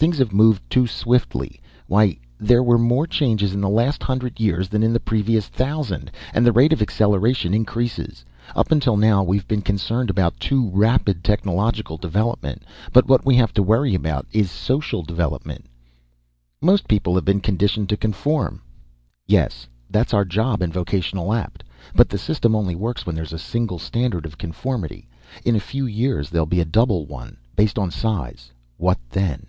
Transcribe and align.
Things 0.00 0.16
have 0.16 0.32
moved 0.32 0.62
too 0.70 0.86
swiftly. 0.86 1.60
Why, 1.86 2.16
there 2.38 2.62
were 2.62 2.78
more 2.78 3.06
changes 3.06 3.52
in 3.52 3.60
the 3.60 3.68
last 3.68 4.02
hundred 4.02 4.40
years 4.40 4.70
than 4.70 4.82
in 4.82 4.94
the 4.94 4.98
previous 4.98 5.46
thousand! 5.48 6.10
And 6.32 6.46
the 6.46 6.52
rate 6.52 6.72
of 6.72 6.80
acceleration 6.80 7.52
increases. 7.52 8.24
Up 8.56 8.72
until 8.72 8.96
now, 8.96 9.22
we've 9.22 9.46
been 9.46 9.60
concerned 9.60 10.08
about 10.08 10.40
too 10.40 10.70
rapid 10.72 11.22
technological 11.22 11.98
development. 11.98 12.62
But 12.94 13.08
what 13.08 13.26
we 13.26 13.36
have 13.36 13.52
to 13.52 13.62
worry 13.62 13.94
about 13.94 14.26
is 14.32 14.50
social 14.50 15.02
development." 15.02 15.66
"Most 16.62 16.88
people 16.88 17.14
have 17.14 17.26
been 17.26 17.40
conditioned 17.40 17.90
to 17.90 17.98
conform." 17.98 18.62
"Yes. 19.26 19.68
That's 19.90 20.14
our 20.14 20.24
job 20.24 20.62
in 20.62 20.72
Vocational 20.72 21.34
Apt. 21.34 21.62
But 21.94 22.08
the 22.08 22.16
system 22.16 22.56
only 22.56 22.74
works 22.74 23.04
when 23.04 23.14
there's 23.14 23.34
a 23.34 23.38
single 23.38 23.78
standard 23.78 24.24
of 24.24 24.38
conformity. 24.38 25.08
In 25.44 25.56
a 25.56 25.60
few 25.60 25.84
years 25.84 26.30
there'll 26.30 26.46
be 26.46 26.60
a 26.60 26.64
double 26.78 27.04
one, 27.04 27.36
based 27.54 27.78
on 27.78 27.90
size. 27.90 28.50
What 28.78 28.96
then?" 29.10 29.44